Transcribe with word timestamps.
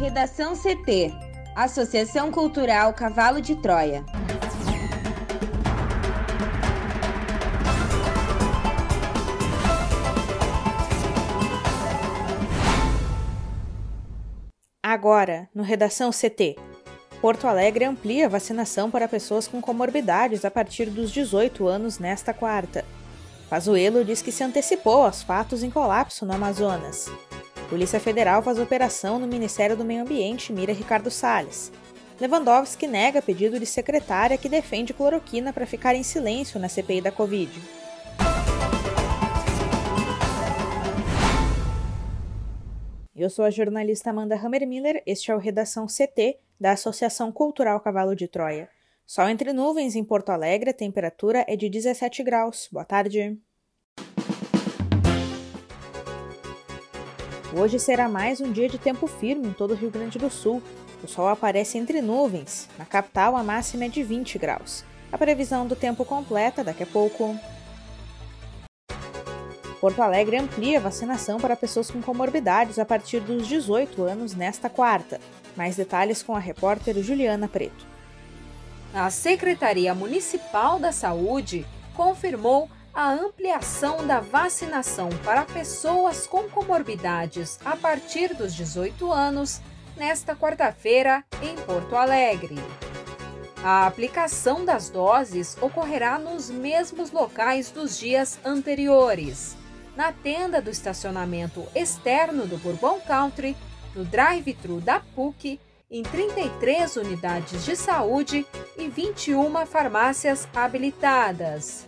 Redação 0.00 0.54
CT 0.56 1.12
Associação 1.54 2.32
Cultural 2.32 2.94
Cavalo 2.94 3.38
de 3.38 3.54
Troia. 3.54 4.02
Agora, 14.82 15.50
no 15.54 15.62
Redação 15.62 16.10
CT. 16.10 16.56
Porto 17.20 17.46
Alegre 17.46 17.84
amplia 17.84 18.24
a 18.24 18.30
vacinação 18.30 18.90
para 18.90 19.06
pessoas 19.06 19.46
com 19.46 19.60
comorbidades 19.60 20.46
a 20.46 20.50
partir 20.50 20.86
dos 20.86 21.12
18 21.12 21.68
anos 21.68 21.98
nesta 21.98 22.32
quarta. 22.32 22.86
Pazuello 23.50 24.02
diz 24.02 24.22
que 24.22 24.32
se 24.32 24.42
antecipou 24.42 25.04
aos 25.04 25.22
fatos 25.22 25.62
em 25.62 25.70
colapso 25.70 26.24
no 26.24 26.32
Amazonas. 26.32 27.10
Polícia 27.70 28.00
Federal 28.00 28.42
faz 28.42 28.58
operação 28.58 29.20
no 29.20 29.28
Ministério 29.28 29.76
do 29.76 29.84
Meio 29.84 30.02
Ambiente 30.02 30.52
mira 30.52 30.72
Ricardo 30.72 31.08
Salles. 31.08 31.70
Lewandowski 32.20 32.88
nega 32.88 33.22
pedido 33.22 33.60
de 33.60 33.64
secretária 33.64 34.36
que 34.36 34.48
defende 34.48 34.92
cloroquina 34.92 35.52
para 35.52 35.64
ficar 35.64 35.94
em 35.94 36.02
silêncio 36.02 36.58
na 36.58 36.68
CPI 36.68 37.00
da 37.00 37.12
Covid. 37.12 37.52
Eu 43.14 43.30
sou 43.30 43.44
a 43.44 43.50
jornalista 43.50 44.10
Amanda 44.10 44.34
Hammermiller, 44.34 45.00
este 45.06 45.30
é 45.30 45.34
o 45.36 45.38
Redação 45.38 45.86
CT 45.86 46.40
da 46.58 46.72
Associação 46.72 47.30
Cultural 47.30 47.78
Cavalo 47.78 48.16
de 48.16 48.26
Troia. 48.26 48.68
Sol 49.06 49.28
entre 49.28 49.52
nuvens 49.52 49.94
em 49.94 50.02
Porto 50.02 50.30
Alegre, 50.30 50.70
a 50.70 50.74
temperatura 50.74 51.44
é 51.46 51.54
de 51.54 51.70
17 51.70 52.24
graus. 52.24 52.68
Boa 52.72 52.84
tarde. 52.84 53.38
Hoje 57.52 57.80
será 57.80 58.08
mais 58.08 58.40
um 58.40 58.52
dia 58.52 58.68
de 58.68 58.78
tempo 58.78 59.08
firme 59.08 59.48
em 59.48 59.52
todo 59.52 59.72
o 59.72 59.74
Rio 59.74 59.90
Grande 59.90 60.20
do 60.20 60.30
Sul. 60.30 60.62
O 61.02 61.08
sol 61.08 61.26
aparece 61.26 61.78
entre 61.78 62.00
nuvens. 62.00 62.68
Na 62.78 62.84
capital, 62.84 63.36
a 63.36 63.42
máxima 63.42 63.86
é 63.86 63.88
de 63.88 64.04
20 64.04 64.38
graus. 64.38 64.84
A 65.10 65.18
previsão 65.18 65.66
do 65.66 65.74
tempo 65.74 66.04
completa 66.04 66.62
daqui 66.62 66.84
a 66.84 66.86
pouco. 66.86 67.36
Porto 69.80 70.00
Alegre 70.00 70.36
amplia 70.36 70.78
a 70.78 70.82
vacinação 70.82 71.40
para 71.40 71.56
pessoas 71.56 71.90
com 71.90 72.00
comorbidades 72.00 72.78
a 72.78 72.84
partir 72.84 73.18
dos 73.18 73.48
18 73.48 74.00
anos 74.04 74.32
nesta 74.32 74.70
quarta. 74.70 75.20
Mais 75.56 75.74
detalhes 75.74 76.22
com 76.22 76.36
a 76.36 76.38
repórter 76.38 77.02
Juliana 77.02 77.48
Preto. 77.48 77.84
A 78.94 79.10
Secretaria 79.10 79.92
Municipal 79.92 80.78
da 80.78 80.92
Saúde 80.92 81.66
confirmou 81.96 82.68
a 82.92 83.10
ampliação 83.12 84.06
da 84.06 84.20
vacinação 84.20 85.08
para 85.24 85.44
pessoas 85.44 86.26
com 86.26 86.48
comorbidades 86.48 87.58
a 87.64 87.76
partir 87.76 88.34
dos 88.34 88.54
18 88.54 89.10
anos 89.12 89.60
nesta 89.96 90.34
quarta-feira 90.34 91.24
em 91.42 91.56
Porto 91.56 91.96
Alegre. 91.96 92.56
A 93.62 93.86
aplicação 93.86 94.64
das 94.64 94.88
doses 94.88 95.56
ocorrerá 95.60 96.18
nos 96.18 96.50
mesmos 96.50 97.10
locais 97.10 97.70
dos 97.70 97.98
dias 97.98 98.38
anteriores 98.44 99.56
na 99.96 100.12
tenda 100.12 100.62
do 100.62 100.70
estacionamento 100.70 101.66
externo 101.74 102.46
do 102.46 102.56
Bourbon 102.56 103.00
Country, 103.00 103.54
no 103.94 104.02
drive-thru 104.04 104.80
da 104.80 105.00
PUC, 105.00 105.60
em 105.90 106.02
33 106.02 106.96
unidades 106.96 107.64
de 107.64 107.76
saúde 107.76 108.46
e 108.78 108.88
21 108.88 109.66
farmácias 109.66 110.48
habilitadas. 110.54 111.86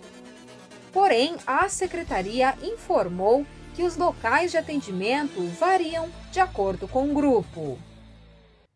Porém, 0.92 1.36
a 1.46 1.68
secretaria 1.68 2.54
informou 2.62 3.46
que 3.74 3.82
os 3.82 3.96
locais 3.96 4.50
de 4.50 4.58
atendimento 4.58 5.42
variam 5.58 6.10
de 6.30 6.38
acordo 6.38 6.86
com 6.86 7.10
o 7.10 7.14
grupo. 7.14 7.78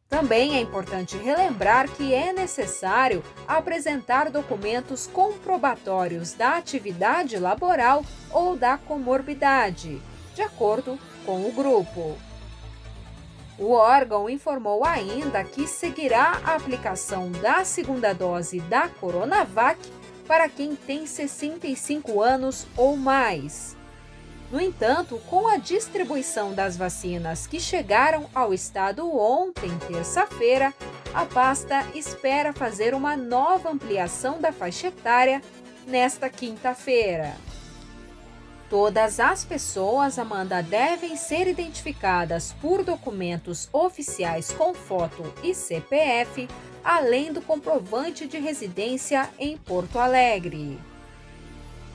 Também 0.09 0.57
é 0.57 0.61
importante 0.61 1.17
relembrar 1.17 1.91
que 1.91 2.15
é 2.15 2.33
necessário 2.33 3.23
apresentar 3.47 4.31
documentos 4.31 5.07
comprobatórios 5.07 6.33
da 6.33 6.57
atividade 6.57 7.37
laboral 7.39 8.05
ou 8.31 8.57
da 8.57 8.79
comorbidade, 8.79 10.01
de 10.35 10.43
acordo 10.43 10.99
com 11.25 11.47
o 11.47 11.53
grupo. 11.53 12.17
O 13.59 13.73
órgão 13.73 14.31
informou 14.31 14.85
ainda 14.85 15.43
que 15.43 15.67
seguirá 15.67 16.41
a 16.45 16.55
aplicação 16.55 17.33
da 17.33 17.65
segunda 17.65 18.13
dose 18.13 18.61
da 18.61 18.89
Coronavac 18.89 19.79
para 20.27 20.49
quem 20.49 20.75
tem 20.75 21.07
65 21.07 22.21
anos 22.21 22.67
ou 22.77 22.97
mais. 22.97 23.77
No 24.51 24.61
entanto, 24.61 25.21
com 25.29 25.49
a 25.49 25.57
distribuição 25.57 26.55
das 26.55 26.77
vacinas 26.77 27.47
que 27.47 27.59
chegaram 27.59 28.31
ao 28.35 28.55
estado 28.55 29.11
ontem, 29.19 29.77
terça-feira, 29.89 30.73
a 31.13 31.25
pasta 31.25 31.85
espera 31.95 32.53
fazer 32.53 32.95
uma 32.95 33.17
nova 33.17 33.71
ampliação 33.71 34.41
da 34.41 34.53
faixa 34.53 34.89
etária 34.89 35.43
nesta 35.87 36.29
quinta-feira. 36.29 37.35
Todas 38.69 39.21
as 39.21 39.45
pessoas, 39.45 40.19
Amanda, 40.19 40.61
devem 40.61 41.17
ser 41.17 41.47
identificadas 41.47 42.53
por 42.61 42.83
documentos 42.83 43.69
oficiais 43.73 44.53
com 44.53 44.75
foto 44.75 45.33
e 45.43 45.55
CPF, 45.55 46.49
além 46.87 47.33
do 47.33 47.43
comprovante 47.43 48.29
de 48.29 48.39
residência 48.39 49.29
em 49.41 49.59
Porto 49.59 49.99
Alegre. 49.99 50.79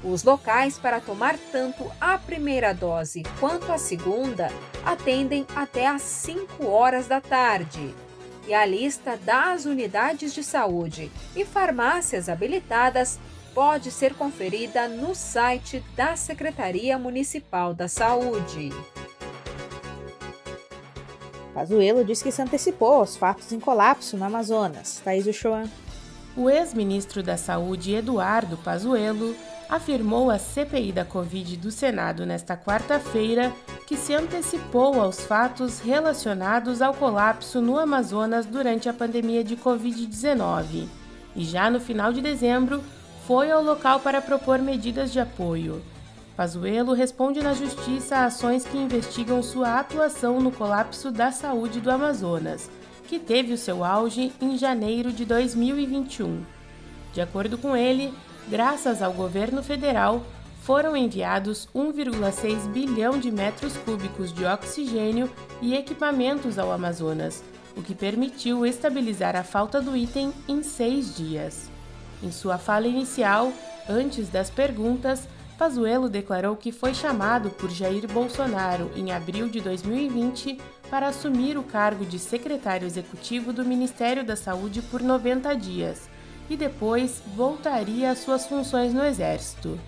Os 0.03 0.21
locais 0.21 0.77
para 0.77 0.99
tomar 0.99 1.37
tanto 1.49 1.89
a 2.01 2.17
primeira 2.17 2.73
dose 2.73 3.23
quanto 3.39 3.71
a 3.71 3.77
segunda 3.77 4.51
atendem 4.85 5.47
até 5.55 5.87
às 5.87 6.01
5 6.01 6.67
horas 6.67 7.07
da 7.07 7.21
tarde. 7.21 7.95
E 8.45 8.53
a 8.53 8.65
lista 8.65 9.15
das 9.15 9.63
unidades 9.63 10.33
de 10.33 10.43
saúde 10.43 11.09
e 11.37 11.45
farmácias 11.45 12.27
habilitadas 12.27 13.17
pode 13.53 13.91
ser 13.91 14.13
conferida 14.15 14.89
no 14.89 15.15
site 15.15 15.81
da 15.95 16.17
Secretaria 16.17 16.97
Municipal 16.97 17.73
da 17.73 17.87
Saúde. 17.87 18.71
Pazuello 21.61 22.03
diz 22.03 22.23
que 22.23 22.31
se 22.31 22.41
antecipou 22.41 22.93
aos 22.93 23.15
fatos 23.15 23.51
em 23.51 23.59
colapso 23.59 24.17
no 24.17 24.25
Amazonas. 24.25 24.99
Thaís 25.03 25.27
Uchoan. 25.27 25.65
O 26.35 26.49
ex-ministro 26.49 27.21
da 27.21 27.37
Saúde, 27.37 27.93
Eduardo 27.93 28.57
Pazuello, 28.57 29.35
afirmou 29.69 30.31
à 30.31 30.39
CPI 30.39 30.91
da 30.91 31.05
Covid 31.05 31.57
do 31.57 31.69
Senado 31.69 32.25
nesta 32.25 32.57
quarta-feira 32.57 33.53
que 33.85 33.95
se 33.95 34.11
antecipou 34.11 34.99
aos 34.99 35.19
fatos 35.19 35.79
relacionados 35.79 36.81
ao 36.81 36.95
colapso 36.95 37.61
no 37.61 37.77
Amazonas 37.77 38.47
durante 38.47 38.89
a 38.89 38.93
pandemia 38.93 39.43
de 39.43 39.55
Covid-19 39.55 40.87
e 41.35 41.45
já 41.45 41.69
no 41.69 41.79
final 41.79 42.11
de 42.11 42.21
dezembro 42.21 42.81
foi 43.27 43.51
ao 43.51 43.61
local 43.61 43.99
para 43.99 44.19
propor 44.19 44.57
medidas 44.57 45.13
de 45.13 45.19
apoio. 45.19 45.79
Pazuello 46.41 46.93
responde 46.93 47.39
na 47.39 47.53
justiça 47.53 48.15
a 48.15 48.25
ações 48.25 48.65
que 48.65 48.75
investigam 48.75 49.43
sua 49.43 49.79
atuação 49.79 50.39
no 50.39 50.51
colapso 50.51 51.11
da 51.11 51.31
saúde 51.31 51.79
do 51.79 51.91
Amazonas, 51.91 52.67
que 53.07 53.19
teve 53.19 53.53
o 53.53 53.57
seu 53.59 53.83
auge 53.83 54.33
em 54.41 54.57
janeiro 54.57 55.13
de 55.13 55.23
2021. 55.23 56.43
De 57.13 57.21
acordo 57.21 57.59
com 57.59 57.77
ele, 57.77 58.11
graças 58.47 59.03
ao 59.03 59.13
governo 59.13 59.61
federal, 59.61 60.23
foram 60.63 60.97
enviados 60.97 61.69
1,6 61.75 62.67
bilhão 62.71 63.19
de 63.19 63.29
metros 63.29 63.77
cúbicos 63.77 64.33
de 64.33 64.43
oxigênio 64.43 65.29
e 65.61 65.75
equipamentos 65.75 66.57
ao 66.57 66.71
Amazonas, 66.71 67.43
o 67.77 67.83
que 67.83 67.93
permitiu 67.93 68.65
estabilizar 68.65 69.35
a 69.35 69.43
falta 69.43 69.79
do 69.79 69.95
item 69.95 70.33
em 70.47 70.63
seis 70.63 71.15
dias. 71.15 71.69
Em 72.23 72.31
sua 72.31 72.57
fala 72.57 72.87
inicial, 72.87 73.53
antes 73.87 74.27
das 74.27 74.49
perguntas, 74.49 75.27
Pazuello 75.61 76.09
declarou 76.09 76.55
que 76.55 76.71
foi 76.71 76.91
chamado 76.91 77.51
por 77.51 77.69
Jair 77.69 78.11
Bolsonaro 78.11 78.89
em 78.95 79.11
abril 79.11 79.47
de 79.47 79.61
2020 79.61 80.59
para 80.89 81.09
assumir 81.09 81.55
o 81.55 81.61
cargo 81.61 82.03
de 82.03 82.17
secretário 82.17 82.87
executivo 82.87 83.53
do 83.53 83.63
Ministério 83.63 84.25
da 84.25 84.35
Saúde 84.35 84.81
por 84.81 85.03
90 85.03 85.55
dias 85.55 86.09
e 86.49 86.57
depois 86.57 87.21
voltaria 87.35 88.09
às 88.09 88.17
suas 88.17 88.47
funções 88.47 88.91
no 88.91 89.05
Exército. 89.05 89.79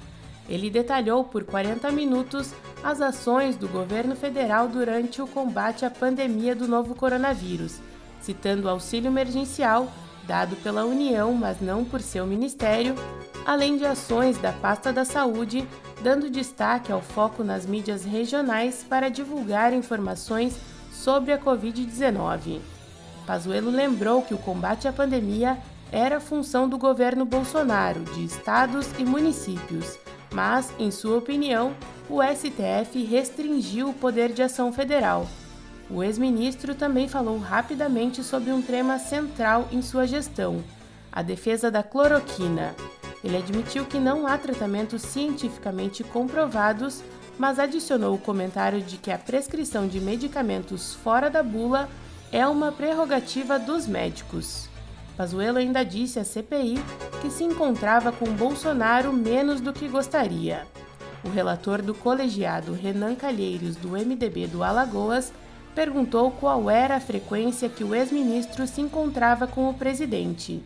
Ele 0.47 0.69
detalhou 0.69 1.23
por 1.23 1.43
40 1.43 1.91
minutos 1.91 2.53
as 2.83 3.01
ações 3.01 3.55
do 3.55 3.67
governo 3.67 4.15
federal 4.15 4.67
durante 4.67 5.23
o 5.23 5.27
combate 5.27 5.85
à 5.85 5.89
pandemia 5.89 6.55
do 6.55 6.67
novo 6.67 6.93
coronavírus, 6.93 7.79
citando 8.21 8.69
auxílio 8.69 9.07
emergencial 9.07 9.91
dado 10.27 10.55
pela 10.57 10.85
União, 10.85 11.33
mas 11.33 11.59
não 11.59 11.83
por 11.83 12.01
seu 12.01 12.25
ministério, 12.25 12.95
além 13.45 13.77
de 13.77 13.85
ações 13.85 14.37
da 14.37 14.51
pasta 14.51 14.91
da 14.93 15.03
saúde, 15.03 15.67
dando 16.01 16.29
destaque 16.29 16.91
ao 16.91 17.01
foco 17.01 17.43
nas 17.43 17.65
mídias 17.65 18.03
regionais 18.03 18.85
para 18.87 19.09
divulgar 19.09 19.73
informações 19.73 20.57
sobre 20.91 21.31
a 21.31 21.37
Covid-19. 21.37 22.59
Pazuello 23.25 23.69
lembrou 23.69 24.21
que 24.21 24.33
o 24.33 24.37
combate 24.37 24.87
à 24.87 24.93
pandemia 24.93 25.57
era 25.91 26.19
função 26.19 26.67
do 26.67 26.77
governo 26.77 27.23
Bolsonaro, 27.23 28.01
de 28.01 28.25
estados 28.25 28.87
e 28.97 29.05
municípios, 29.05 29.97
mas, 30.33 30.73
em 30.79 30.89
sua 30.89 31.17
opinião, 31.17 31.73
o 32.09 32.19
STF 32.21 33.03
restringiu 33.03 33.89
o 33.89 33.93
poder 33.93 34.33
de 34.33 34.41
ação 34.41 34.73
federal. 34.73 35.27
O 35.89 36.01
ex-ministro 36.01 36.73
também 36.73 37.07
falou 37.07 37.37
rapidamente 37.37 38.23
sobre 38.23 38.51
um 38.51 38.61
tema 38.61 38.97
central 38.97 39.67
em 39.71 39.81
sua 39.81 40.07
gestão: 40.07 40.63
a 41.11 41.21
defesa 41.21 41.69
da 41.69 41.83
cloroquina. 41.83 42.75
Ele 43.23 43.37
admitiu 43.37 43.85
que 43.85 43.99
não 43.99 44.27
há 44.27 44.37
tratamentos 44.37 45.01
cientificamente 45.01 46.03
comprovados, 46.03 47.01
mas 47.37 47.57
adicionou 47.57 48.15
o 48.15 48.19
comentário 48.19 48.81
de 48.81 48.97
que 48.97 49.11
a 49.11 49.17
prescrição 49.17 49.87
de 49.87 49.99
medicamentos 50.01 50.93
fora 50.93 51.29
da 51.29 51.41
bula 51.41 51.89
é 52.31 52.45
uma 52.45 52.71
prerrogativa 52.71 53.57
dos 53.57 53.87
médicos. 53.87 54.67
Pazuello 55.15 55.59
ainda 55.59 55.83
disse 55.83 56.19
à 56.19 56.23
CPI 56.23 56.83
que 57.21 57.29
se 57.29 57.43
encontrava 57.43 58.11
com 58.11 58.25
Bolsonaro 58.33 59.13
menos 59.13 59.61
do 59.61 59.71
que 59.71 59.87
gostaria. 59.87 60.65
O 61.23 61.29
relator 61.29 61.81
do 61.81 61.93
colegiado 61.93 62.73
Renan 62.73 63.15
Calheiros, 63.15 63.75
do 63.75 63.89
MDB 63.89 64.47
do 64.47 64.63
Alagoas, 64.63 65.31
perguntou 65.73 66.31
qual 66.31 66.69
era 66.69 66.95
a 66.95 66.99
frequência 66.99 67.69
que 67.69 67.83
o 67.83 67.93
ex-ministro 67.93 68.65
se 68.67 68.81
encontrava 68.81 69.47
com 69.47 69.69
o 69.69 69.73
presidente. 69.73 70.63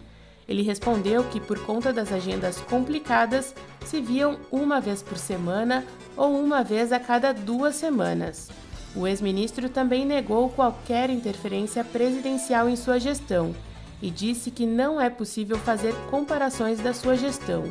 Ele 0.48 0.62
respondeu 0.62 1.24
que, 1.25 1.39
por 1.39 1.59
conta 1.65 1.92
das 1.92 2.12
agendas 2.12 2.59
complicadas, 2.62 3.54
se 3.86 4.00
viam 4.00 4.39
uma 4.51 4.80
vez 4.80 5.01
por 5.01 5.18
semana 5.18 5.86
ou 6.15 6.39
uma 6.39 6.63
vez 6.63 6.92
a 6.92 7.00
cada 7.00 7.33
duas 7.33 7.75
semanas. 7.75 8.50
O 8.95 9.06
ex-ministro 9.06 9.69
também 9.69 10.06
negou 10.06 10.50
qualquer 10.50 11.09
interferência 11.09 11.83
presidencial 11.83 12.69
em 12.69 12.75
sua 12.75 13.00
gestão 13.00 13.54
e 14.01 14.09
disse 14.09 14.50
que 14.50 14.65
não 14.65 15.01
é 15.01 15.09
possível 15.09 15.57
fazer 15.57 15.94
comparações 16.09 16.80
da 16.80 16.94
sua 16.94 17.15
gestão. 17.15 17.63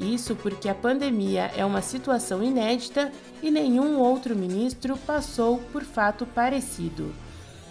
Isso 0.00 0.34
porque 0.34 0.68
a 0.68 0.74
pandemia 0.74 1.52
é 1.54 1.64
uma 1.64 1.82
situação 1.82 2.42
inédita 2.42 3.12
e 3.40 3.50
nenhum 3.50 3.98
outro 3.98 4.34
ministro 4.34 4.96
passou 4.96 5.58
por 5.72 5.84
fato 5.84 6.26
parecido 6.26 7.14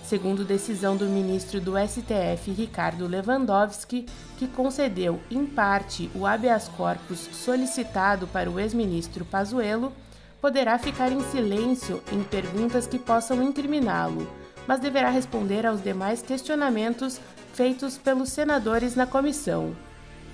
segundo 0.09 0.43
decisão 0.43 0.97
do 0.97 1.05
ministro 1.05 1.61
do 1.61 1.73
STF 1.77 2.51
Ricardo 2.51 3.05
Lewandowski, 3.05 4.07
que 4.39 4.47
concedeu 4.47 5.19
em 5.29 5.45
parte 5.45 6.09
o 6.15 6.25
habeas 6.25 6.67
corpus 6.69 7.19
solicitado 7.31 8.25
para 8.25 8.49
o 8.49 8.59
ex-ministro 8.59 9.23
Pazuello, 9.23 9.93
poderá 10.41 10.79
ficar 10.79 11.11
em 11.11 11.21
silêncio 11.29 12.01
em 12.11 12.23
perguntas 12.23 12.87
que 12.87 12.97
possam 12.97 13.43
incriminá-lo, 13.43 14.27
mas 14.65 14.79
deverá 14.79 15.11
responder 15.11 15.63
aos 15.67 15.83
demais 15.83 16.23
questionamentos 16.23 17.21
feitos 17.53 17.95
pelos 17.95 18.29
senadores 18.29 18.95
na 18.95 19.05
comissão. 19.05 19.75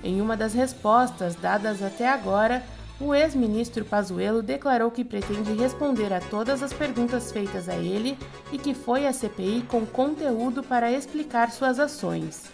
Em 0.02 0.20
uma 0.20 0.36
das 0.36 0.54
respostas 0.54 1.34
dadas 1.34 1.82
até 1.82 2.08
agora, 2.08 2.62
o 2.98 3.14
ex-ministro 3.14 3.84
Pazuello 3.84 4.42
declarou 4.42 4.90
que 4.90 5.04
pretende 5.04 5.52
responder 5.52 6.12
a 6.12 6.20
todas 6.20 6.62
as 6.62 6.72
perguntas 6.72 7.30
feitas 7.30 7.68
a 7.68 7.74
ele 7.74 8.16
e 8.50 8.58
que 8.58 8.72
foi 8.72 9.06
à 9.06 9.12
CPI 9.12 9.64
com 9.68 9.84
conteúdo 9.84 10.62
para 10.62 10.90
explicar 10.90 11.50
suas 11.50 11.78
ações. 11.78 12.44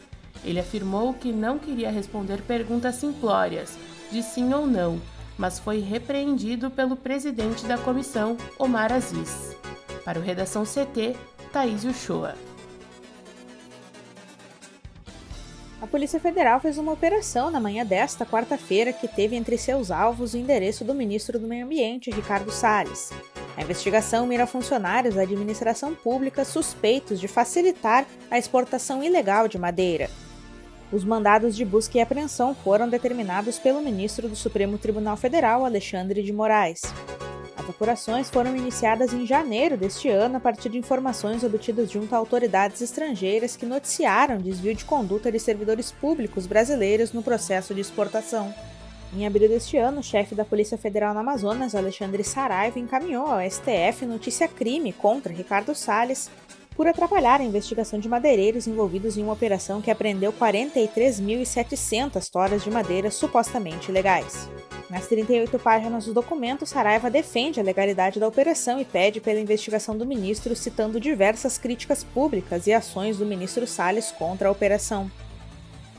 Ele 0.44 0.58
afirmou 0.58 1.14
que 1.14 1.32
não 1.32 1.58
queria 1.58 1.90
responder 1.90 2.42
perguntas 2.42 2.96
simplórias, 2.96 3.78
de 4.10 4.22
sim 4.22 4.52
ou 4.52 4.66
não, 4.66 5.00
mas 5.38 5.60
foi 5.60 5.78
repreendido 5.78 6.70
pelo 6.70 6.96
presidente 6.96 7.64
da 7.64 7.78
comissão, 7.78 8.36
Omar 8.58 8.92
Aziz. 8.92 9.56
Para 10.04 10.18
o 10.18 10.22
Redação 10.22 10.64
CT, 10.64 11.16
Thaís 11.52 11.84
Uchoa. 11.84 12.34
A 15.82 15.86
Polícia 15.88 16.20
Federal 16.20 16.60
fez 16.60 16.78
uma 16.78 16.92
operação 16.92 17.50
na 17.50 17.58
manhã 17.58 17.84
desta 17.84 18.24
quarta-feira 18.24 18.92
que 18.92 19.08
teve 19.08 19.34
entre 19.34 19.58
seus 19.58 19.90
alvos 19.90 20.32
o 20.32 20.38
endereço 20.38 20.84
do 20.84 20.94
ministro 20.94 21.40
do 21.40 21.48
Meio 21.48 21.64
Ambiente, 21.64 22.08
Ricardo 22.08 22.52
Salles. 22.52 23.10
A 23.56 23.62
investigação 23.62 24.24
mira 24.24 24.46
funcionários 24.46 25.16
da 25.16 25.22
administração 25.22 25.92
pública 25.92 26.44
suspeitos 26.44 27.18
de 27.18 27.26
facilitar 27.26 28.06
a 28.30 28.38
exportação 28.38 29.02
ilegal 29.02 29.48
de 29.48 29.58
madeira. 29.58 30.08
Os 30.92 31.04
mandados 31.04 31.56
de 31.56 31.64
busca 31.64 31.98
e 31.98 32.00
apreensão 32.00 32.54
foram 32.54 32.88
determinados 32.88 33.58
pelo 33.58 33.82
ministro 33.82 34.28
do 34.28 34.36
Supremo 34.36 34.78
Tribunal 34.78 35.16
Federal, 35.16 35.64
Alexandre 35.64 36.22
de 36.22 36.32
Moraes. 36.32 36.82
As 37.62 37.70
apurações 37.70 38.28
foram 38.28 38.56
iniciadas 38.56 39.12
em 39.12 39.24
janeiro 39.24 39.76
deste 39.76 40.08
ano 40.08 40.36
a 40.36 40.40
partir 40.40 40.68
de 40.68 40.78
informações 40.78 41.44
obtidas 41.44 41.88
junto 41.88 42.12
a 42.12 42.18
autoridades 42.18 42.80
estrangeiras 42.80 43.54
que 43.54 43.64
noticiaram 43.64 44.38
desvio 44.38 44.74
de 44.74 44.84
conduta 44.84 45.30
de 45.30 45.38
servidores 45.38 45.92
públicos 45.92 46.44
brasileiros 46.44 47.12
no 47.12 47.22
processo 47.22 47.72
de 47.72 47.80
exportação. 47.80 48.52
Em 49.14 49.24
abril 49.26 49.48
deste 49.48 49.76
ano, 49.76 50.00
o 50.00 50.02
chefe 50.02 50.34
da 50.34 50.44
Polícia 50.44 50.76
Federal 50.76 51.14
no 51.14 51.20
Amazonas, 51.20 51.76
Alexandre 51.76 52.24
Saraiva, 52.24 52.80
encaminhou 52.80 53.26
ao 53.26 53.48
STF 53.48 54.06
notícia 54.06 54.48
crime 54.48 54.92
contra 54.92 55.32
Ricardo 55.32 55.72
Salles 55.72 56.28
por 56.74 56.88
atrapalhar 56.88 57.40
a 57.40 57.44
investigação 57.44 58.00
de 58.00 58.08
madeireiros 58.08 58.66
envolvidos 58.66 59.16
em 59.16 59.22
uma 59.22 59.34
operação 59.34 59.80
que 59.80 59.90
apreendeu 59.90 60.32
43.700 60.32 62.28
toras 62.28 62.64
de 62.64 62.70
madeira 62.70 63.08
supostamente 63.10 63.90
ilegais. 63.90 64.48
Nas 64.92 65.06
38 65.06 65.58
páginas 65.58 66.04
do 66.04 66.12
documento, 66.12 66.66
Saraiva 66.66 67.08
defende 67.08 67.58
a 67.58 67.62
legalidade 67.62 68.20
da 68.20 68.28
operação 68.28 68.78
e 68.78 68.84
pede 68.84 69.22
pela 69.22 69.40
investigação 69.40 69.96
do 69.96 70.04
ministro, 70.04 70.54
citando 70.54 71.00
diversas 71.00 71.56
críticas 71.56 72.04
públicas 72.04 72.66
e 72.66 72.74
ações 72.74 73.16
do 73.16 73.24
ministro 73.24 73.66
Salles 73.66 74.12
contra 74.12 74.48
a 74.48 74.50
operação. 74.50 75.10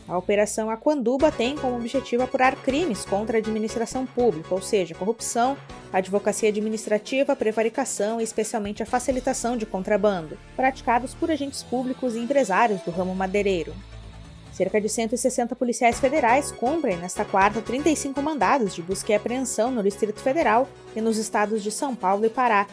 A 0.08 0.16
Operação 0.16 0.70
Aquanduba 0.70 1.32
tem 1.32 1.58
como 1.58 1.76
objetivo 1.76 2.22
apurar 2.22 2.56
crimes 2.58 3.04
contra 3.04 3.40
a 3.40 3.42
administração 3.42 4.06
pública, 4.06 4.54
ou 4.54 4.62
seja, 4.62 4.94
corrupção, 4.94 5.58
advocacia 5.92 6.50
administrativa, 6.50 7.36
prevaricação 7.36 8.22
e 8.22 8.24
especialmente 8.24 8.84
a 8.84 8.86
facilitação 8.86 9.58
de 9.58 9.66
contrabando, 9.66 10.38
praticados 10.56 11.16
por 11.16 11.32
agentes 11.32 11.64
públicos 11.64 12.14
e 12.14 12.20
empresários 12.20 12.80
do 12.82 12.92
ramo 12.92 13.16
madeireiro. 13.16 13.74
Cerca 14.54 14.80
de 14.80 14.88
160 14.88 15.56
policiais 15.56 16.00
federais 16.00 16.52
cumprem 16.52 16.96
nesta 16.98 17.26
quarta 17.26 17.60
35 17.60 18.22
mandados 18.22 18.76
de 18.76 18.84
busca 18.84 19.12
e 19.12 19.16
apreensão 19.16 19.72
no 19.72 19.82
Distrito 19.82 20.20
Federal 20.20 20.70
e 20.96 21.02
nos 21.02 21.18
estados 21.18 21.64
de 21.64 21.72
São 21.72 21.96
Paulo 21.96 22.24
e 22.26 22.30
Pará, 22.30 22.68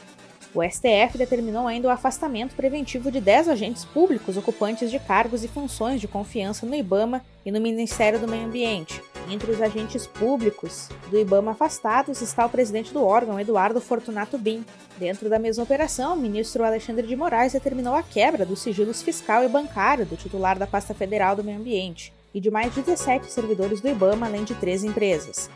o 0.52 0.62
STF 0.62 1.16
determinou 1.16 1.66
ainda 1.66 1.88
o 1.88 1.90
afastamento 1.90 2.56
preventivo 2.56 3.10
de 3.10 3.20
10 3.20 3.48
agentes 3.48 3.84
públicos 3.84 4.36
ocupantes 4.36 4.90
de 4.90 4.98
cargos 4.98 5.44
e 5.44 5.48
funções 5.48 6.00
de 6.00 6.08
confiança 6.08 6.66
no 6.66 6.74
IBAMA 6.74 7.24
e 7.46 7.52
no 7.52 7.60
Ministério 7.60 8.18
do 8.18 8.26
Meio 8.26 8.46
Ambiente. 8.46 9.00
Entre 9.28 9.50
os 9.50 9.60
agentes 9.60 10.06
públicos 10.06 10.88
do 11.10 11.18
IBAMA 11.18 11.52
afastados 11.52 12.20
está 12.20 12.46
o 12.46 12.50
presidente 12.50 12.92
do 12.92 13.04
órgão, 13.04 13.38
Eduardo 13.38 13.80
Fortunato 13.80 14.36
Bin. 14.36 14.64
Dentro 14.98 15.28
da 15.28 15.38
mesma 15.38 15.62
operação, 15.62 16.14
o 16.14 16.20
ministro 16.20 16.64
Alexandre 16.64 17.06
de 17.06 17.14
Moraes 17.14 17.52
determinou 17.52 17.94
a 17.94 18.02
quebra 18.02 18.44
dos 18.44 18.60
sigilos 18.60 19.02
fiscal 19.02 19.44
e 19.44 19.48
bancário 19.48 20.04
do 20.06 20.16
titular 20.16 20.58
da 20.58 20.66
pasta 20.66 20.94
federal 20.94 21.36
do 21.36 21.44
meio 21.44 21.58
ambiente 21.58 22.12
e 22.34 22.40
de 22.40 22.50
mais 22.50 22.74
de 22.74 22.82
17 22.82 23.30
servidores 23.30 23.80
do 23.80 23.88
IBAMA, 23.88 24.26
além 24.26 24.44
de 24.44 24.54
três 24.54 24.82
empresas. 24.84 25.50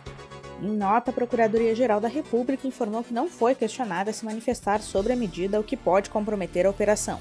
Em 0.62 0.70
nota, 0.70 1.10
a 1.10 1.14
Procuradoria-Geral 1.14 2.00
da 2.00 2.08
República 2.08 2.66
informou 2.66 3.02
que 3.02 3.12
não 3.12 3.28
foi 3.28 3.54
questionada 3.54 4.10
a 4.10 4.14
se 4.14 4.24
manifestar 4.24 4.80
sobre 4.80 5.12
a 5.12 5.16
medida, 5.16 5.60
o 5.60 5.64
que 5.64 5.76
pode 5.76 6.10
comprometer 6.10 6.64
a 6.64 6.70
operação. 6.70 7.20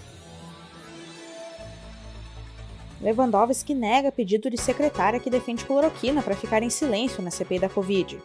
Lewandowski 3.03 3.75
nega 3.75 4.13
pedido 4.13 4.49
de 4.49 4.57
secretária 4.57 5.19
que 5.19 5.29
defende 5.29 5.65
cloroquina 5.65 6.21
para 6.21 6.37
ficar 6.37 6.63
em 6.63 6.69
silêncio 6.69 7.21
na 7.21 7.29
CPI 7.29 7.59
da 7.59 7.69
Covid. 7.69 8.17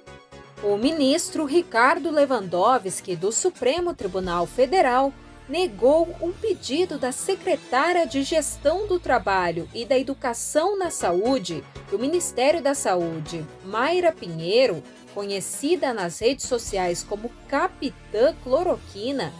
O 0.62 0.76
ministro 0.76 1.44
Ricardo 1.44 2.11
Lewandowski, 2.11 3.16
do 3.16 3.32
Supremo 3.32 3.92
Tribunal 3.92 4.47
Federal, 4.47 5.12
negou 5.49 6.14
um 6.20 6.30
pedido 6.30 6.97
da 6.99 7.11
secretária 7.11 8.06
de 8.06 8.23
Gestão 8.23 8.87
do 8.87 9.00
Trabalho 9.00 9.68
e 9.75 9.85
da 9.85 9.99
Educação 9.99 10.78
na 10.78 10.90
Saúde 10.90 11.64
do 11.90 11.99
Ministério 11.99 12.62
da 12.62 12.75
Saúde, 12.75 13.44
Mayra 13.64 14.12
Pinheiro, 14.12 14.82
conhecida 15.14 15.92
nas 15.92 16.20
redes 16.20 16.47
sociais 16.47 17.02
como 17.02 17.30
Capitã 17.49 18.35
Cloroquina, 18.44 19.32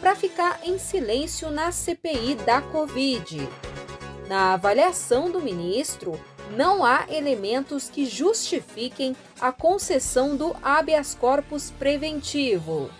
para 0.00 0.14
ficar 0.14 0.60
em 0.62 0.78
silêncio 0.78 1.50
na 1.50 1.72
CPI 1.72 2.36
da 2.46 2.62
Covid. 2.62 3.46
Na 4.28 4.54
avaliação 4.54 5.30
do 5.30 5.40
ministro, 5.40 6.20
não 6.50 6.84
há 6.84 7.06
elementos 7.08 7.88
que 7.88 8.06
justifiquem 8.06 9.16
a 9.40 9.52
concessão 9.52 10.36
do 10.36 10.54
habeas 10.62 11.14
corpus 11.14 11.70
preventivo. 11.70 12.90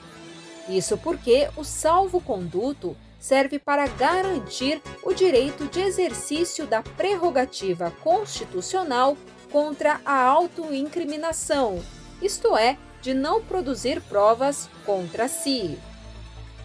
Isso 0.69 0.97
porque 0.99 1.49
o 1.57 1.65
salvo-conduto 1.65 2.97
serve 3.19 3.59
para 3.59 3.87
garantir 3.87 4.81
o 5.03 5.13
direito 5.13 5.67
de 5.67 5.81
exercício 5.81 6.67
da 6.67 6.83
prerrogativa 6.83 7.93
constitucional 8.03 9.17
contra 9.51 10.01
a 10.05 10.23
autoincriminação, 10.23 11.83
isto 12.21 12.57
é, 12.57 12.77
de 13.01 13.15
não 13.15 13.43
produzir 13.43 14.01
provas 14.03 14.69
contra 14.85 15.29
si. 15.29 15.79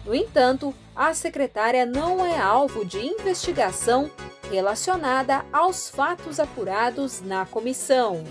No 0.04 0.14
entanto, 0.14 0.74
a 0.94 1.14
secretária 1.14 1.86
não 1.86 2.24
é 2.24 2.38
alvo 2.38 2.84
de 2.84 2.98
investigação 2.98 4.10
relacionada 4.50 5.44
aos 5.52 5.88
fatos 5.88 6.38
apurados 6.38 7.20
na 7.20 7.46
comissão. 7.46 8.24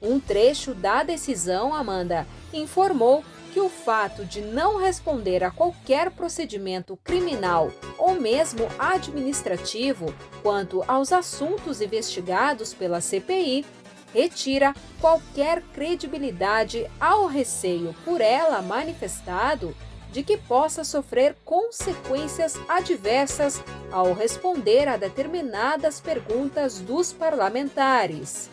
Um 0.00 0.20
trecho 0.20 0.74
da 0.74 1.02
decisão, 1.02 1.74
Amanda, 1.74 2.26
informou 2.52 3.24
que 3.54 3.60
o 3.60 3.68
fato 3.68 4.24
de 4.24 4.40
não 4.40 4.78
responder 4.78 5.44
a 5.44 5.50
qualquer 5.50 6.10
procedimento 6.10 6.98
criminal 7.04 7.70
ou 7.96 8.20
mesmo 8.20 8.66
administrativo 8.78 10.12
quanto 10.42 10.82
aos 10.88 11.12
assuntos 11.12 11.80
investigados 11.80 12.74
pela 12.74 13.00
CPI 13.00 13.64
retira 14.12 14.74
qualquer 15.00 15.62
credibilidade 15.72 16.90
ao 17.00 17.26
receio 17.26 17.94
por 18.04 18.20
ela 18.20 18.60
manifestado 18.60 19.74
de 20.14 20.22
que 20.22 20.36
possa 20.36 20.84
sofrer 20.84 21.34
consequências 21.44 22.54
adversas 22.68 23.60
ao 23.90 24.12
responder 24.12 24.86
a 24.86 24.96
determinadas 24.96 26.00
perguntas 26.00 26.78
dos 26.78 27.12
parlamentares. 27.12 28.48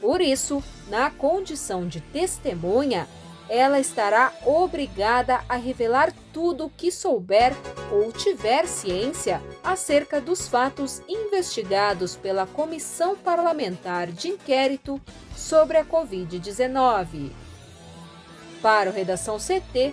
Por 0.00 0.20
isso, 0.20 0.62
na 0.88 1.10
condição 1.10 1.88
de 1.88 2.00
testemunha, 2.00 3.08
ela 3.48 3.80
estará 3.80 4.32
obrigada 4.46 5.40
a 5.48 5.56
revelar 5.56 6.12
tudo 6.32 6.66
o 6.66 6.70
que 6.70 6.92
souber 6.92 7.52
ou 7.90 8.12
tiver 8.12 8.68
ciência 8.68 9.42
acerca 9.64 10.20
dos 10.20 10.46
fatos 10.46 11.02
investigados 11.08 12.14
pela 12.14 12.46
Comissão 12.46 13.16
Parlamentar 13.16 14.06
de 14.06 14.28
Inquérito 14.28 15.00
sobre 15.36 15.78
a 15.78 15.84
Covid-19. 15.84 17.32
Para 18.62 18.88
o 18.88 18.92
Redação 18.92 19.38
CT, 19.38 19.92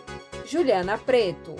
Juliana 0.50 0.98
Preto. 0.98 1.56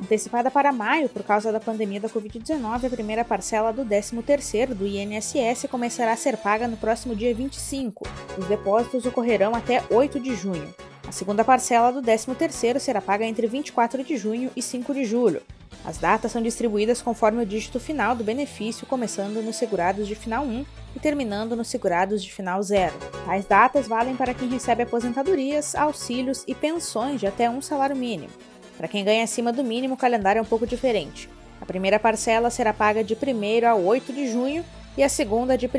Antecipada 0.00 0.52
para 0.52 0.70
maio 0.70 1.08
por 1.08 1.24
causa 1.24 1.50
da 1.50 1.58
pandemia 1.58 2.00
da 2.00 2.08
Covid-19, 2.08 2.86
a 2.86 2.90
primeira 2.90 3.24
parcela 3.24 3.72
do 3.72 3.84
13º 3.84 4.68
do 4.72 4.86
INSS 4.86 5.66
começará 5.68 6.12
a 6.12 6.16
ser 6.16 6.36
paga 6.36 6.68
no 6.68 6.76
próximo 6.76 7.16
dia 7.16 7.34
25. 7.34 8.06
Os 8.38 8.46
depósitos 8.46 9.04
ocorrerão 9.04 9.52
até 9.52 9.82
8 9.90 10.20
de 10.20 10.36
junho. 10.36 10.72
A 11.08 11.10
segunda 11.10 11.42
parcela 11.42 11.90
do 11.90 12.00
13º 12.00 12.78
será 12.78 13.00
paga 13.00 13.26
entre 13.26 13.48
24 13.48 14.04
de 14.04 14.16
junho 14.16 14.52
e 14.54 14.62
5 14.62 14.94
de 14.94 15.04
julho. 15.04 15.42
As 15.84 15.98
datas 15.98 16.30
são 16.30 16.40
distribuídas 16.40 17.02
conforme 17.02 17.42
o 17.42 17.46
dígito 17.46 17.80
final 17.80 18.14
do 18.14 18.22
benefício, 18.22 18.86
começando 18.86 19.42
nos 19.42 19.56
segurados 19.56 20.06
de 20.06 20.14
final 20.14 20.44
1 20.44 20.64
e 20.94 21.00
terminando 21.00 21.56
nos 21.56 21.68
segurados 21.68 22.22
de 22.22 22.32
final 22.32 22.62
0. 22.62 22.92
Tais 23.24 23.44
datas 23.44 23.86
valem 23.86 24.16
para 24.16 24.34
quem 24.34 24.48
recebe 24.48 24.82
aposentadorias, 24.82 25.74
auxílios 25.74 26.44
e 26.46 26.54
pensões 26.54 27.20
de 27.20 27.26
até 27.26 27.48
um 27.48 27.62
salário 27.62 27.96
mínimo. 27.96 28.32
Para 28.76 28.88
quem 28.88 29.04
ganha 29.04 29.24
acima 29.24 29.52
do 29.52 29.62
mínimo, 29.62 29.94
o 29.94 29.98
calendário 29.98 30.38
é 30.38 30.42
um 30.42 30.46
pouco 30.46 30.66
diferente. 30.66 31.28
A 31.60 31.66
primeira 31.66 31.98
parcela 31.98 32.48
será 32.48 32.72
paga 32.72 33.04
de 33.04 33.14
1 33.14 33.68
a 33.68 33.74
8 33.74 34.12
de 34.12 34.26
junho 34.26 34.64
e 34.96 35.02
a 35.02 35.08
segunda 35.08 35.56
de 35.56 35.66
1 35.66 35.70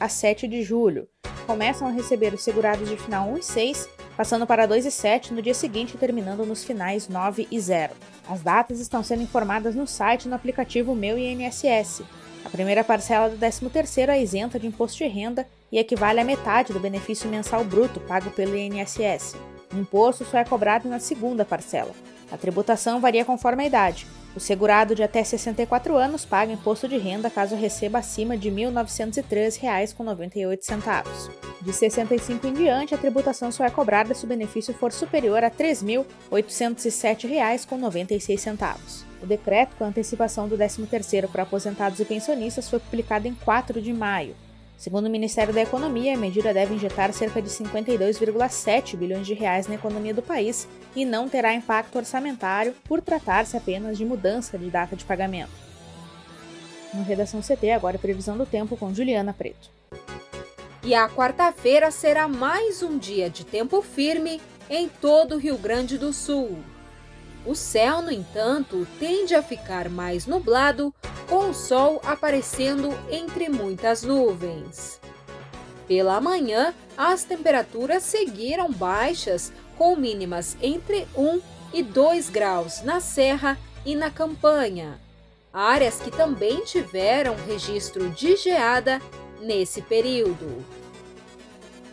a 0.00 0.08
7 0.08 0.48
de 0.48 0.62
julho. 0.62 1.06
Começam 1.46 1.86
a 1.86 1.90
receber 1.90 2.34
os 2.34 2.42
segurados 2.42 2.88
de 2.88 2.96
final 2.96 3.28
1 3.28 3.36
e 3.36 3.42
6, 3.42 3.88
passando 4.16 4.46
para 4.46 4.66
2 4.66 4.86
e 4.86 4.90
7 4.90 5.32
no 5.32 5.42
dia 5.42 5.54
seguinte, 5.54 5.96
terminando 5.96 6.44
nos 6.44 6.64
finais 6.64 7.08
9 7.08 7.46
e 7.50 7.60
0. 7.60 7.92
As 8.28 8.40
datas 8.40 8.80
estão 8.80 9.02
sendo 9.04 9.22
informadas 9.22 9.74
no 9.74 9.86
site 9.86 10.24
e 10.24 10.28
no 10.28 10.34
aplicativo 10.34 10.94
Meu 10.94 11.16
INSS. 11.16 12.02
A 12.46 12.48
primeira 12.48 12.82
parcela 12.84 13.28
do 13.28 13.36
13º 13.36 14.08
é 14.08 14.22
isenta 14.22 14.56
de 14.56 14.68
imposto 14.68 14.98
de 14.98 15.08
renda 15.08 15.44
e 15.72 15.80
equivale 15.80 16.20
à 16.20 16.24
metade 16.24 16.72
do 16.72 16.78
benefício 16.78 17.28
mensal 17.28 17.64
bruto 17.64 17.98
pago 17.98 18.30
pelo 18.30 18.56
INSS. 18.56 19.34
O 19.74 19.76
imposto 19.76 20.24
só 20.24 20.38
é 20.38 20.44
cobrado 20.44 20.88
na 20.88 21.00
segunda 21.00 21.44
parcela. 21.44 21.90
A 22.30 22.36
tributação 22.36 23.00
varia 23.00 23.24
conforme 23.24 23.64
a 23.64 23.66
idade. 23.66 24.06
O 24.36 24.38
segurado 24.38 24.94
de 24.94 25.02
até 25.02 25.24
64 25.24 25.96
anos 25.96 26.24
paga 26.24 26.52
imposto 26.52 26.86
de 26.86 26.96
renda 26.96 27.28
caso 27.28 27.56
receba 27.56 27.98
acima 27.98 28.36
de 28.36 28.48
R$ 28.48 28.66
1.913,98. 28.66 31.32
De 31.62 31.72
65 31.72 32.46
em 32.46 32.54
diante, 32.54 32.94
a 32.94 32.98
tributação 32.98 33.50
só 33.50 33.64
é 33.64 33.70
cobrada 33.70 34.14
se 34.14 34.24
o 34.24 34.28
benefício 34.28 34.72
for 34.72 34.92
superior 34.92 35.42
a 35.42 35.48
R$ 35.48 35.54
3.807,96. 36.30 39.04
O 39.22 39.26
decreto 39.26 39.76
com 39.76 39.84
antecipação 39.84 40.48
do 40.48 40.56
13º 40.56 41.28
para 41.28 41.42
aposentados 41.42 42.00
e 42.00 42.04
pensionistas 42.04 42.68
foi 42.68 42.78
publicado 42.78 43.26
em 43.26 43.34
4 43.34 43.80
de 43.80 43.92
maio. 43.92 44.34
Segundo 44.76 45.06
o 45.06 45.10
Ministério 45.10 45.54
da 45.54 45.62
Economia, 45.62 46.14
a 46.14 46.18
medida 46.18 46.52
deve 46.52 46.74
injetar 46.74 47.10
cerca 47.12 47.40
de 47.40 47.48
52,7 47.48 48.94
bilhões 48.94 49.26
de 49.26 49.32
reais 49.32 49.66
na 49.66 49.74
economia 49.74 50.12
do 50.12 50.20
país 50.20 50.68
e 50.94 51.04
não 51.04 51.28
terá 51.28 51.54
impacto 51.54 51.96
orçamentário 51.96 52.74
por 52.84 53.00
tratar-se 53.00 53.56
apenas 53.56 53.96
de 53.96 54.04
mudança 54.04 54.58
de 54.58 54.68
data 54.68 54.94
de 54.94 55.04
pagamento. 55.04 55.50
No 56.92 57.02
Redação 57.02 57.40
CT, 57.40 57.70
agora 57.70 57.98
previsão 57.98 58.36
do 58.36 58.44
tempo 58.44 58.76
com 58.76 58.94
Juliana 58.94 59.32
Preto. 59.32 59.70
E 60.84 60.94
a 60.94 61.08
quarta-feira 61.08 61.90
será 61.90 62.28
mais 62.28 62.82
um 62.82 62.98
dia 62.98 63.30
de 63.30 63.44
tempo 63.44 63.80
firme 63.80 64.40
em 64.68 64.88
todo 64.88 65.34
o 65.34 65.38
Rio 65.38 65.56
Grande 65.56 65.96
do 65.96 66.12
Sul. 66.12 66.58
O 67.46 67.54
céu, 67.54 68.02
no 68.02 68.10
entanto, 68.10 68.86
tende 68.98 69.34
a 69.34 69.42
ficar 69.42 69.88
mais 69.88 70.26
nublado 70.26 70.92
com 71.28 71.50
o 71.50 71.54
sol 71.54 72.00
aparecendo 72.04 72.90
entre 73.08 73.48
muitas 73.48 74.02
nuvens. 74.02 75.00
Pela 75.86 76.20
manhã, 76.20 76.74
as 76.96 77.22
temperaturas 77.22 78.02
seguiram 78.02 78.72
baixas, 78.72 79.52
com 79.78 79.94
mínimas 79.94 80.56
entre 80.60 81.06
1 81.16 81.40
e 81.72 81.82
2 81.82 82.30
graus 82.30 82.82
na 82.82 82.98
Serra 82.98 83.56
e 83.84 83.94
na 83.94 84.10
Campanha, 84.10 85.00
áreas 85.52 86.00
que 86.00 86.10
também 86.10 86.64
tiveram 86.64 87.36
registro 87.46 88.10
de 88.10 88.36
geada 88.36 89.00
nesse 89.40 89.82
período. 89.82 90.64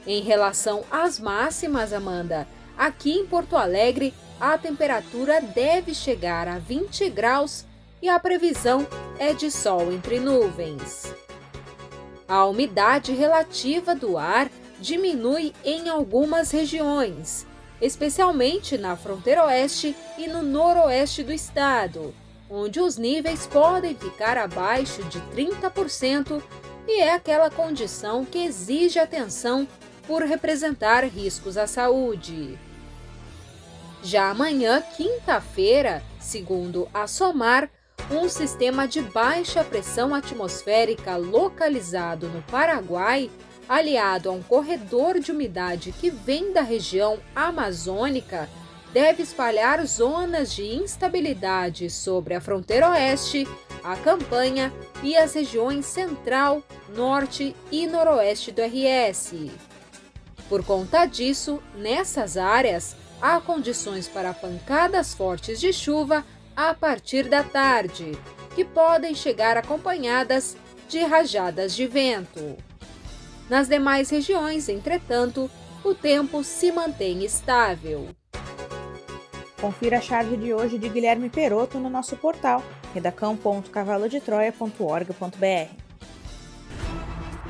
Em 0.08 0.22
relação 0.22 0.84
às 0.90 1.20
máximas, 1.20 1.94
Amanda, 1.94 2.48
aqui 2.78 3.12
em 3.12 3.26
Porto 3.26 3.56
Alegre 3.56 4.14
a 4.40 4.58
temperatura 4.58 5.42
deve 5.42 5.94
chegar 5.94 6.48
a 6.48 6.60
20 6.60 7.10
graus 7.10 7.66
e 8.02 8.10
a 8.10 8.20
previsão 8.20 8.86
é 9.18 9.34
de 9.34 9.50
sol 9.50 9.92
entre 9.92 10.20
nuvens. 10.20 11.14
A 12.28 12.46
umidade 12.46 13.14
relativa 13.14 13.96
do 13.96 14.18
ar 14.18 14.50
diminui 14.80 15.54
em 15.64 15.88
algumas 15.88 16.52
regiões, 16.52 17.46
especialmente 17.82 18.78
na 18.78 18.96
fronteira 18.96 19.46
oeste 19.46 19.96
e 20.18 20.28
no 20.28 20.42
noroeste 20.42 21.24
do 21.24 21.32
estado, 21.32 22.14
onde 22.50 22.80
os 22.80 22.98
níveis 22.98 23.48
podem 23.48 23.96
ficar 23.96 24.38
abaixo 24.38 25.04
de 25.06 25.20
30% 25.36 26.42
e 26.88 27.02
é 27.02 27.14
aquela 27.14 27.50
condição 27.50 28.26
que 28.26 28.40
exige 28.40 29.00
atenção 29.00 29.68
por 30.06 30.22
representar 30.24 31.06
riscos 31.06 31.58
à 31.58 31.66
saúde. 31.66 32.60
Já 34.04 34.30
amanhã, 34.30 34.84
quinta-feira, 34.98 36.04
segundo 36.20 36.90
a 36.94 37.08
SOMAR, 37.08 37.70
um 38.12 38.28
sistema 38.28 38.86
de 38.86 39.02
baixa 39.02 39.64
pressão 39.64 40.14
atmosférica 40.14 41.16
localizado 41.16 42.28
no 42.28 42.42
Paraguai, 42.44 43.32
aliado 43.68 44.28
a 44.28 44.34
um 44.34 44.44
corredor 44.44 45.20
de 45.20 45.32
umidade 45.32 45.94
que 45.94 46.10
vem 46.10 46.52
da 46.52 46.62
região 46.62 47.18
amazônica, 47.34 48.50
deve 48.92 49.24
espalhar 49.24 49.84
zonas 49.86 50.54
de 50.54 50.66
instabilidade 50.66 51.90
sobre 51.90 52.34
a 52.34 52.42
fronteira 52.42 52.90
oeste, 52.90 53.48
a 53.82 53.96
campanha 53.96 54.72
e 55.02 55.16
as 55.16 55.34
regiões 55.34 55.86
central, 55.86 56.62
norte 56.94 57.56
e 57.72 57.88
noroeste 57.88 58.52
do 58.52 58.62
RS. 58.62 59.34
Por 60.50 60.64
conta 60.66 61.06
disso, 61.06 61.64
nessas 61.78 62.36
áreas, 62.36 62.98
há 63.24 63.40
condições 63.40 64.08
para 64.10 64.34
pancadas 64.34 65.14
fortes 65.14 65.62
de 65.62 65.72
chuva 65.72 66.26
a 66.54 66.74
partir 66.74 67.30
da 67.30 67.42
tarde, 67.42 68.12
que 68.54 68.66
podem 68.66 69.16
chegar 69.16 69.56
acompanhadas 69.56 70.58
de 70.90 71.00
rajadas 71.00 71.74
de 71.74 71.88
vento. 71.88 72.58
Nas 73.50 73.70
demais 73.70 74.10
regiões, 74.10 74.68
entretanto, 74.68 75.50
o 75.86 75.96
tempo 75.96 76.44
se 76.44 76.70
mantém 76.70 77.24
estável. 77.24 78.10
Confira 79.60 80.00
a 80.00 80.02
charge 80.02 80.36
de 80.36 80.54
hoje 80.54 80.78
de 80.78 80.90
Guilherme 80.90 81.30
Peroto 81.30 81.80
no 81.80 81.90
nosso 81.90 82.18
portal 82.18 82.62
redacão.cavalodetroia.org.br. 82.94 85.72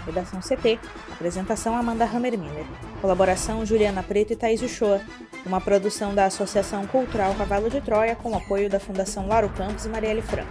Redação 0.06 0.40
CT. 0.40 0.80
Apresentação 1.12 1.76
Amanda 1.76 2.06
Hammermiller. 2.06 2.93
Colaboração 3.04 3.66
Juliana 3.66 4.02
Preto 4.02 4.32
e 4.32 4.36
Thaís 4.38 4.62
Uchoa. 4.62 5.02
Uma 5.46 5.60
produção 5.60 6.16
da 6.16 6.24
Associação 6.24 6.88
Cultural 6.88 7.36
Cavalo 7.36 7.70
de 7.70 7.82
Troia 7.82 8.16
com 8.16 8.34
apoio 8.34 8.70
da 8.70 8.80
Fundação 8.80 9.28
Laro 9.28 9.50
Campos 9.50 9.86
e 9.86 9.90
Marielle 9.90 10.22
Franco. 10.22 10.50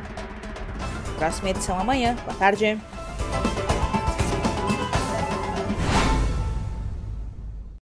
Próxima 1.17 1.49
edição 1.49 1.81
amanhã. 1.81 2.15
Boa 2.27 2.37
tarde. 2.37 2.79